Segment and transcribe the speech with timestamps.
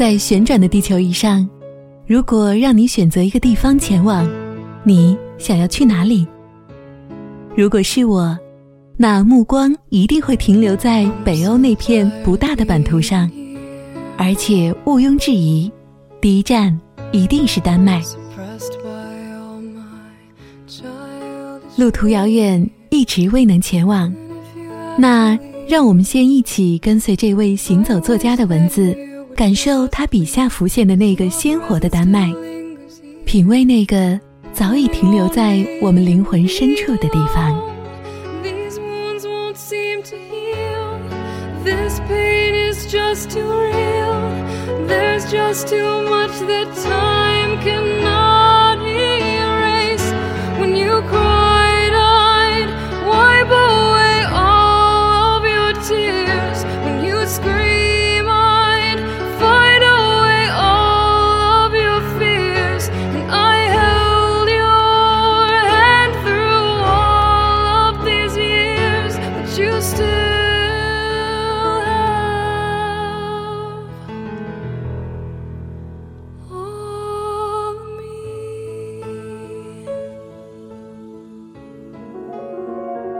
[0.00, 1.46] 在旋转的地球仪上，
[2.06, 4.26] 如果让你选择一个地方前往，
[4.82, 6.26] 你想要去哪里？
[7.54, 8.34] 如果是我，
[8.96, 13.30] 那目光一定会停留在北欧那片不大的版图上，
[14.16, 15.70] 而且毋庸置疑，
[16.18, 16.80] 第一站
[17.12, 18.00] 一定是丹麦。
[21.76, 24.10] 路途遥远，一直未能前往，
[24.96, 25.38] 那
[25.68, 28.96] 让我们先一起跟随这位行走作家的文字。
[29.36, 32.30] 感受他笔下浮现的那个鲜活的丹麦，
[33.24, 34.20] 品味那个
[34.52, 37.58] 早已停留在我们灵魂深处的地方。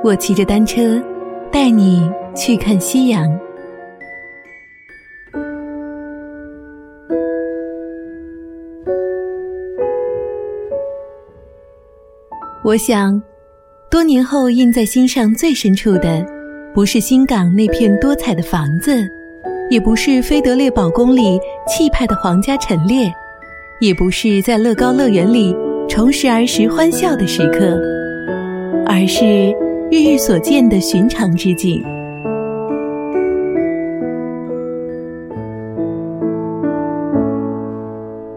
[0.03, 0.99] 我骑着单车，
[1.53, 3.29] 带你去看夕阳。
[12.65, 13.21] 我想，
[13.91, 16.25] 多年后印在心上最深处的，
[16.75, 19.07] 不是新港那片多彩的房子，
[19.69, 23.13] 也不是菲德烈堡宫里气派的皇家陈列，
[23.83, 25.55] 也不是在乐高乐园里
[25.91, 27.79] 重拾儿时欢笑的时刻，
[28.87, 29.55] 而是。
[29.93, 31.83] 日日所见的寻常之景，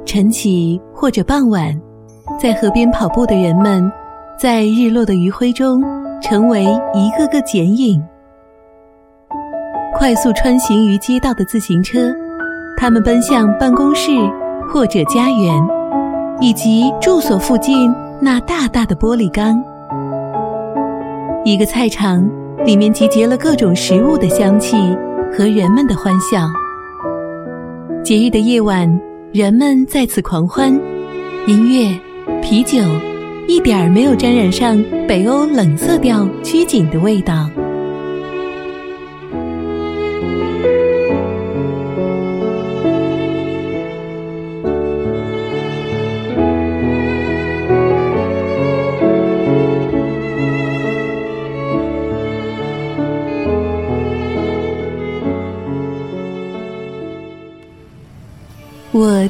[0.03, 1.79] 晨起或者傍晚，
[2.41, 3.83] 在河边跑步的人们，
[4.35, 5.79] 在日落的余晖中，
[6.23, 6.63] 成为
[6.95, 8.01] 一个个剪影；
[9.93, 12.11] 快速穿行于街道的自行车，
[12.75, 14.09] 他们奔向办公室
[14.67, 15.55] 或者家园，
[16.41, 19.63] 以及住所附近那大大的玻璃缸。
[21.45, 22.25] 一个菜场，
[22.65, 24.77] 里面集结了各种食物的香气
[25.37, 26.47] 和人们的欢笑。
[28.01, 28.89] 节日的夜晚，
[29.33, 30.71] 人们在此狂欢，
[31.45, 31.99] 音乐、
[32.41, 32.77] 啤酒，
[33.45, 37.49] 一点儿没有沾染上北欧冷色调拘谨的味道。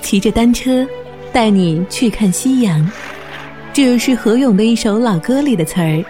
[0.03, 0.85] 骑着单车，
[1.31, 2.91] 带你去看夕阳。
[3.71, 6.03] 这是何勇的一首老歌里的词儿，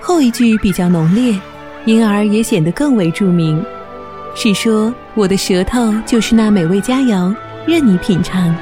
[0.00, 1.38] 后一句比较浓烈，
[1.84, 3.62] 因而也显得更为著名。
[4.34, 7.32] 是说我的舌头就是那美味佳肴，
[7.66, 8.52] 任你品尝。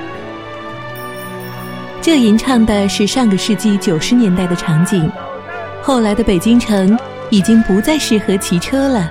[2.03, 5.11] 这吟唱的是上个世纪九十年代的场景，
[5.81, 6.99] 后来的北京城
[7.31, 9.11] 已经不再适合骑车了，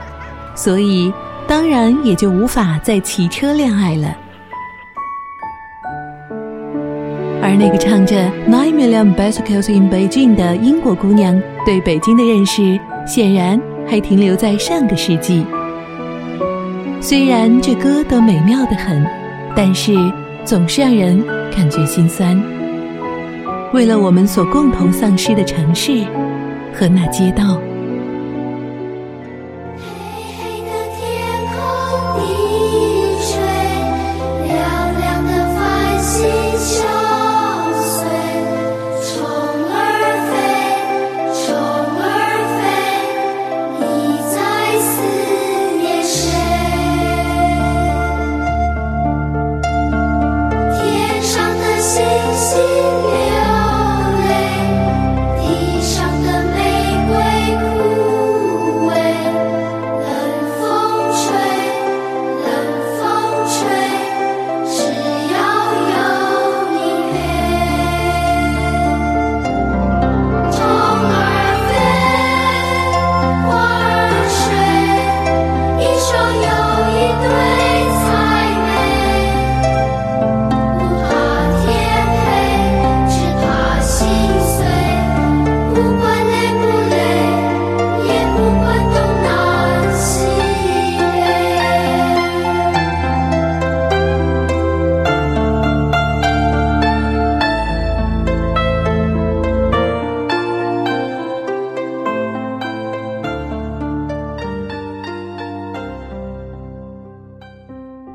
[0.55, 1.11] 所以
[1.47, 4.15] 当然也就无法再骑车恋爱了。
[7.53, 8.15] 而那个唱着
[8.49, 15.45] Nine Million Bicycles in Beijing 的英国姑娘，对北京的认识显然还停留在上个世纪。
[16.99, 19.05] 虽然这歌都美妙的很，
[19.55, 19.93] 但是
[20.43, 21.23] 总是让人
[21.55, 22.41] 感觉心酸。
[23.71, 26.03] 为了我们所共同丧失的城市
[26.73, 27.59] 和那街道。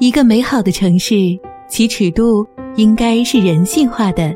[0.01, 1.15] 一个美好的城市，
[1.67, 2.47] 其尺度
[2.77, 4.33] 应该是人性化的，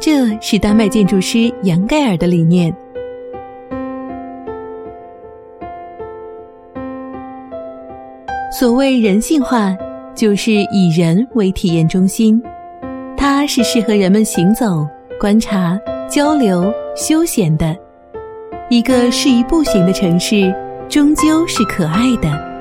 [0.00, 2.74] 这是丹麦建筑师杨盖尔的理念。
[8.50, 9.76] 所谓人性化，
[10.14, 12.42] 就是以人为体验中心，
[13.14, 14.86] 它是适合人们行走、
[15.20, 15.78] 观察、
[16.08, 17.76] 交流、休闲的。
[18.70, 20.50] 一个适宜步行的城市，
[20.88, 22.53] 终究是可爱的。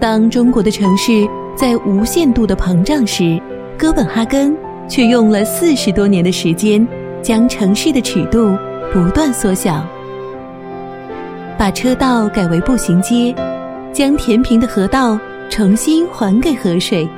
[0.00, 3.40] 当中国的城市在无限度的膨胀时，
[3.76, 4.56] 哥本哈根
[4.88, 6.86] 却用了四十多年的时间，
[7.20, 8.56] 将城市的尺度
[8.92, 9.84] 不断缩小，
[11.58, 13.34] 把车道改为步行街，
[13.92, 15.18] 将填平的河道
[15.50, 17.08] 重新还给河水，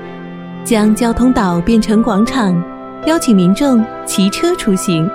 [0.65, 2.63] 将交通岛变成广场，
[3.05, 5.07] 邀请民众骑车出行。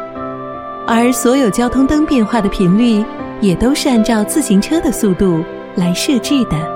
[0.85, 3.03] 而所有交通灯变化的频率，
[3.41, 6.74] 也都是按照自行车的速度来设置的。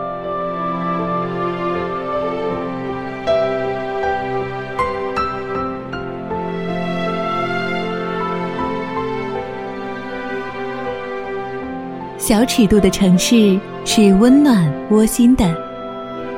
[12.29, 15.51] 小尺度的城市是温暖窝心的，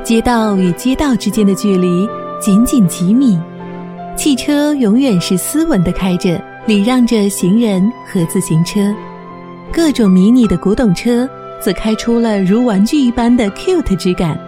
[0.06, 2.08] 街道与街道之间的距离
[2.40, 3.38] 仅仅几米，
[4.16, 6.42] 汽车永远是斯文的开着。
[6.66, 8.80] 礼让着行人和自行车，
[9.70, 11.30] 各种迷你的古董车
[11.60, 14.40] 则开出了如玩具一般的 cute 之感。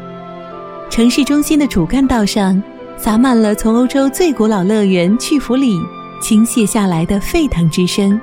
[0.90, 2.64] 城市中心的主干道上
[2.96, 5.78] 洒满了从欧洲最古老乐园去弗里
[6.22, 8.18] 倾泻下来的沸腾之声，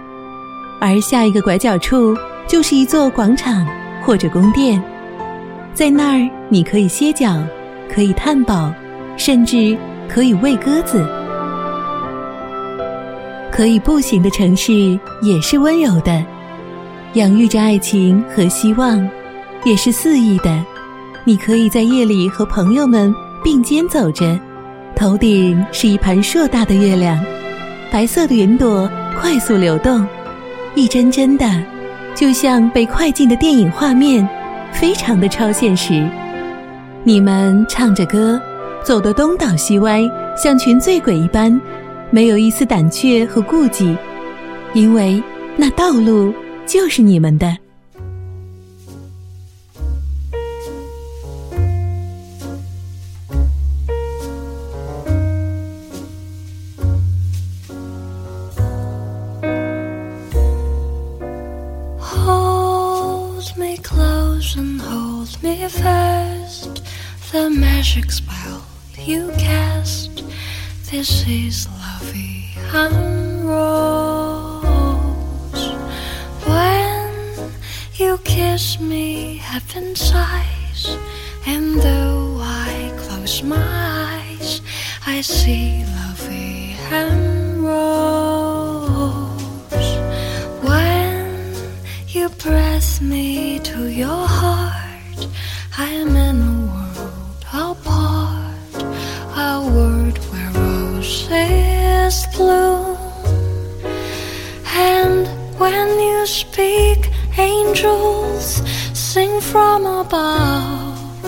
[0.81, 2.17] 而下一个拐角处
[2.51, 3.65] 就是一座广场
[4.03, 4.83] 或者宫殿，
[5.73, 7.41] 在那儿你可以歇脚，
[7.89, 8.75] 可以探宝，
[9.17, 11.01] 甚至可以喂鸽子。
[13.53, 16.25] 可以步行的城市也是温柔的，
[17.13, 19.09] 养育着爱情和希望，
[19.63, 20.51] 也是肆意的。
[21.25, 23.15] 你可以在夜里和朋友们
[23.45, 24.37] 并肩走着，
[24.97, 27.17] 头顶是一盘硕大的月亮，
[27.93, 30.05] 白色的云朵快速流动，
[30.75, 31.47] 一帧帧的，
[32.15, 34.29] 就像被快进的电影画面，
[34.73, 36.07] 非常的超现实。
[37.03, 38.41] 你们唱着歌，
[38.85, 40.03] 走得东倒西歪，
[40.37, 41.59] 像群醉鬼一般。
[42.11, 43.97] 没有一丝胆怯和顾忌，
[44.75, 45.23] 因为
[45.57, 46.35] 那道路
[46.67, 47.57] 就是你们的。
[67.91, 68.63] Magic spell
[68.99, 70.23] you cast.
[70.93, 74.63] This is lovey and rose.
[76.47, 77.51] When
[77.95, 80.97] you kiss me, heaven sighs,
[81.47, 84.61] and though I close my eyes,
[85.05, 88.91] I see lovey and rose.
[90.63, 91.57] When
[92.07, 95.27] you press me to your heart,
[95.77, 96.60] I am in
[109.41, 111.25] from above.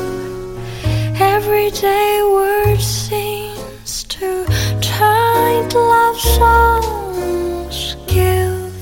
[1.21, 4.45] Everyday words seems to
[4.81, 7.97] turn love songs.
[8.07, 8.75] Give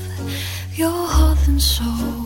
[0.75, 2.20] your heart and soul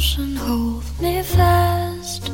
[0.00, 2.32] ocean, hold me fast.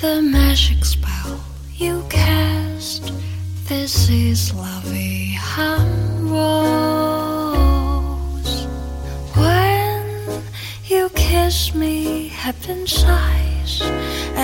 [0.00, 1.40] The magic spell
[1.74, 3.12] you cast.
[3.68, 7.48] This is lovey hum rose.
[9.34, 10.42] When
[10.84, 13.82] you kiss me, heaven sighs,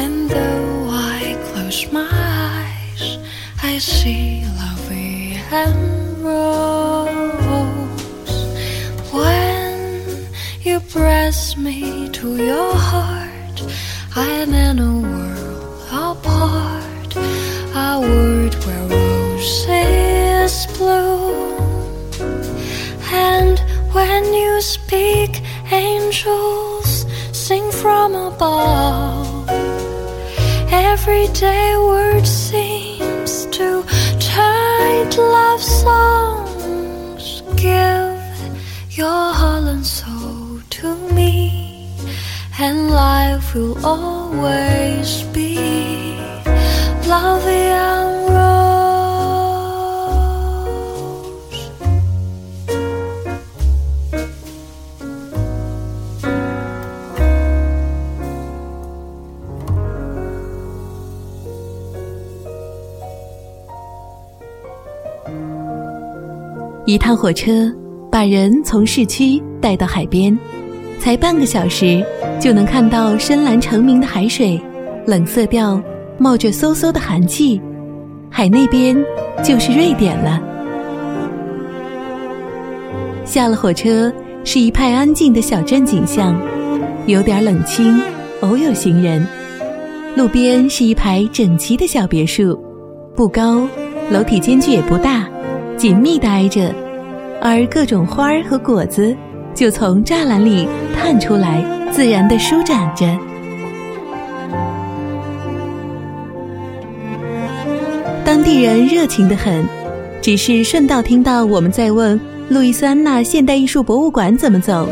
[0.01, 3.19] and though I close my eyes,
[3.63, 7.44] I see lovey and rose.
[11.57, 13.63] Me to your heart.
[14.17, 17.17] I'm in a world apart,
[17.75, 22.11] a world where roses bloom.
[23.13, 23.59] And
[23.93, 29.49] when you speak, angels sing from above.
[30.73, 33.85] Everyday word seems to
[34.19, 36.14] chant love songs.
[43.55, 46.19] Will always be
[47.07, 48.65] lovely and rose.
[66.87, 67.73] 一趟火车
[68.11, 70.37] 把人从市区带到海边，
[71.05, 72.03] 才半个小时
[72.41, 74.59] 就能看到深蓝澄明的海水，
[75.07, 75.79] 冷色调
[76.17, 77.61] 冒着嗖嗖的寒气，
[78.31, 78.97] 海那边
[79.43, 80.41] 就是瑞典了。
[83.27, 84.11] 下了火车
[84.45, 86.41] 是一派安静的小镇景象，
[87.05, 88.01] 有点冷清，
[88.41, 89.27] 偶有行人。
[90.17, 92.59] 路边是一排整齐的小别墅，
[93.15, 93.69] 不高，
[94.11, 95.29] 楼体间距也不大，
[95.77, 96.75] 紧密的挨着，
[97.43, 99.15] 而各种花儿和果子
[99.55, 103.07] 就从栅栏里探出来，自然的舒展着。
[108.25, 109.65] 当地人热情的很，
[110.21, 112.19] 只是顺道听到我们在问
[112.49, 114.89] 路易斯安那现代艺术博物馆怎么走，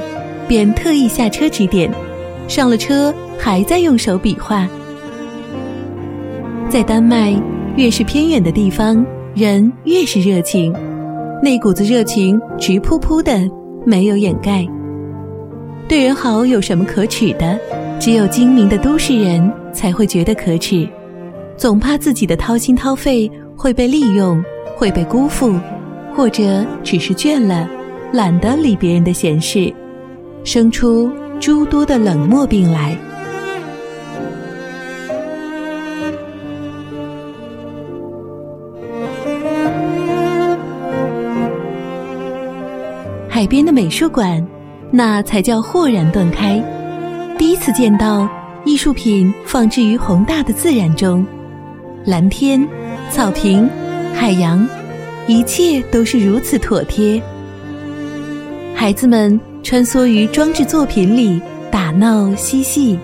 [0.46, 1.90] 便特意下车指点。
[2.46, 4.68] 上了车还在用手比划。
[6.68, 7.34] 在丹麦，
[7.76, 9.04] 越是偏远的地方，
[9.34, 10.74] 人越是热情，
[11.42, 13.40] 那股子热情直扑扑的，
[13.84, 14.66] 没有掩盖。
[15.88, 17.58] 对人好有什么可耻的？
[18.00, 20.88] 只有精明的都市人才会觉得可耻，
[21.56, 24.42] 总怕自己的掏心掏肺会被利用，
[24.76, 25.54] 会被辜负，
[26.12, 27.68] 或者只是倦了，
[28.12, 29.72] 懒得理别人的闲事，
[30.42, 32.96] 生出诸多的冷漠病来。
[43.42, 44.46] 海边的美术馆，
[44.92, 46.62] 那才叫豁然断开。
[47.36, 48.28] 第一次见到
[48.64, 51.26] 艺术品放置于宏大的自然中，
[52.06, 52.64] 蓝天、
[53.10, 53.68] 草坪、
[54.14, 54.64] 海洋，
[55.26, 57.20] 一切都是如此妥帖。
[58.76, 62.96] 孩子们穿梭于装置作品里打闹嬉戏，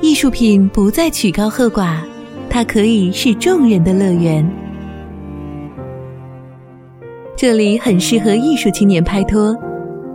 [0.00, 1.98] 艺术品不再曲高和寡，
[2.48, 4.50] 它可以是众人的乐园。
[7.36, 9.54] 这里很适合艺术青年拍拖，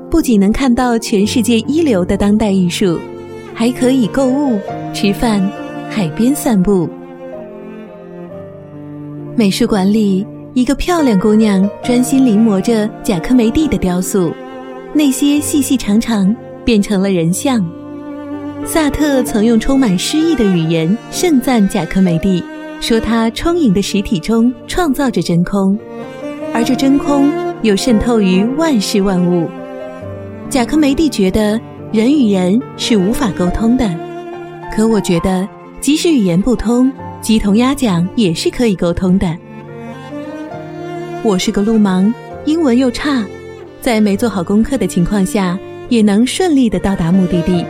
[0.10, 3.00] 不仅能看到全世界一流的当代艺术，
[3.54, 4.60] 还可以购物、
[4.94, 5.40] 吃饭、
[5.90, 6.90] 海边散步。
[9.36, 14.34] 美术馆里，一个漂亮姑娘专心临摹着贾科梅蒂的雕塑，
[14.94, 16.36] 那些细细长长
[16.66, 17.64] 变成了人像。
[18.66, 22.44] 萨特曾用充满诗意的语言盛赞贾科梅蒂，
[22.82, 25.78] 说他充盈的实体中创造着真空。
[26.52, 29.48] 而这真空又渗透于万事万物。
[30.50, 31.62] 贾科梅蒂觉得
[31.94, 33.88] 人与人是无法沟通的，
[34.76, 35.48] 可我觉得
[35.80, 36.92] 即使语言不通，
[37.22, 39.38] 鸡同鸭讲也是可以沟通的。
[41.22, 42.12] 我是个路盲，
[42.46, 43.24] 英文又差，
[43.80, 45.56] 在没做好功课的情况下，
[45.88, 47.64] 也能顺利的到达目的地。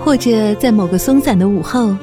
[0.00, 1.96] 或者在某个松散的午后，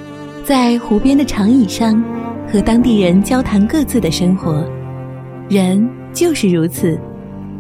[0.44, 2.04] 在湖边的长椅上。
[2.52, 4.68] 和当地人交谈各自的生活，
[5.50, 7.00] 人就是如此，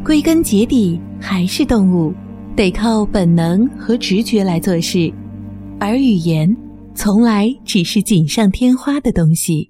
[0.04, 2.14] 归根结底还是动物，
[2.56, 5.12] 得靠本能和直觉来做事，
[5.80, 6.56] 而语言
[6.96, 9.70] 从来只是锦上添花的东西。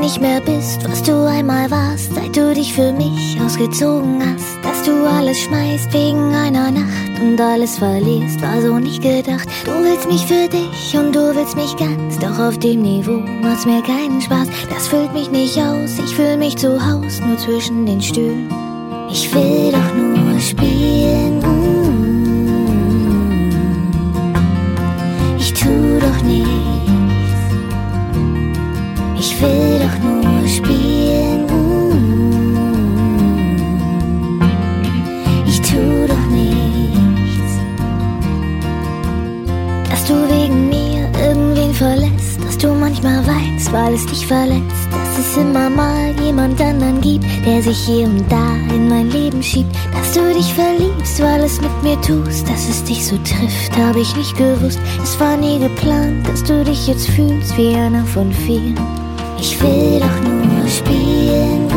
[0.00, 4.82] Nicht mehr bist, was du einmal warst, seit du dich für mich ausgezogen hast, dass
[4.82, 9.48] du alles schmeißt wegen einer Nacht und alles verlierst, war so nicht gedacht.
[9.64, 13.66] Du willst mich für dich und du willst mich ganz, doch auf dem Niveau macht's
[13.66, 17.86] mir keinen Spaß, das füllt mich nicht aus, ich fühl mich zu Haus, nur zwischen
[17.86, 18.50] den Stühlen.
[19.10, 21.43] Ich will doch nur spielen.
[29.44, 31.44] will doch nur spielen.
[35.46, 37.52] Ich tu doch nichts,
[39.90, 45.18] dass du wegen mir irgendwen verlässt, dass du manchmal weinst, weil es dich verletzt, dass
[45.18, 49.74] es immer mal jemand anderen gibt, der sich hier und da in mein Leben schiebt,
[49.92, 54.00] dass du dich verliebst, weil es mit mir tust, dass es dich so trifft, habe
[54.00, 54.80] ich nicht gewusst.
[55.02, 59.03] Es war nie geplant, dass du dich jetzt fühlst wie einer von vielen.
[59.38, 61.73] Ich will doch nur spielen.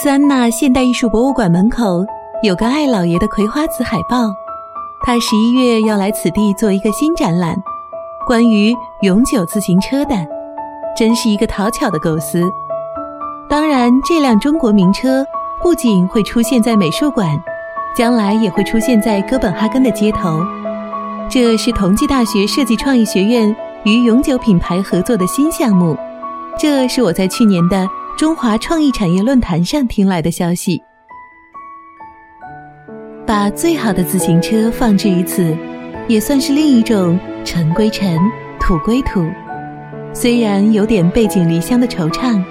[0.00, 2.04] 斯安娜现代艺术博物馆门口
[2.44, 4.32] 有个艾老爷的葵花籽海报，
[5.02, 7.56] 他十一月要来此地做一个新展览，
[8.24, 10.14] 关于永久自行车的，
[10.96, 12.48] 真是一个讨巧的构思。
[13.48, 15.24] 当然，这辆中国名车
[15.60, 17.36] 不仅会出现在美术馆，
[17.96, 20.40] 将来也会出现在哥本哈根的街头。
[21.28, 23.52] 这是同济大学设计创意学院
[23.82, 25.98] 与永久品牌合作的新项目。
[26.56, 27.84] 这是我在去年的
[28.18, 30.82] 中华创意产业论坛上听来的消息。
[33.24, 35.56] 把最好的自行车放置于此，
[36.08, 38.18] 也算是另一种尘归尘，
[38.58, 39.24] 土归土。
[40.12, 42.42] 虽然有点背井离乡的惆怅，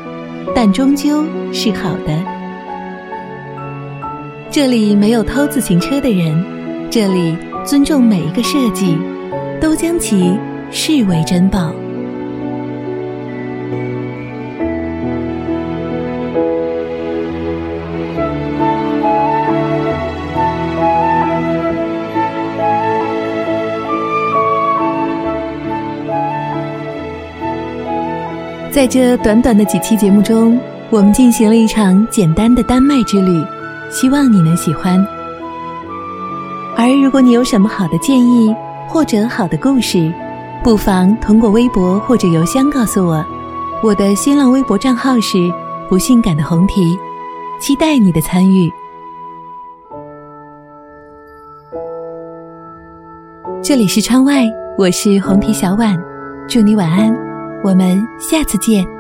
[0.56, 2.18] 但终究是好的。
[4.50, 8.98] 这里没有偷自行车的人，这里尊重每一个设计，
[9.60, 10.34] 都将其
[10.72, 11.74] 视为珍宝。
[28.78, 30.56] 在这短短的几期节目中，
[30.92, 33.44] 我们进行了一场简单的丹麦之旅，
[33.90, 35.04] 希望你能喜欢。
[36.76, 38.56] 而如果你有什么好的建议
[38.88, 40.14] 或者好的故事，
[40.64, 43.26] 不妨通过微博或者邮箱告诉我。
[43.82, 45.52] 我的新浪微博账号是
[45.90, 46.96] 不性感的红提，
[47.60, 48.72] 期待你的参与。
[53.64, 54.44] 这里是窗外，
[54.78, 55.98] 我是红提小婉，
[56.48, 57.12] 祝你晚安，
[57.68, 58.97] 我们下次见。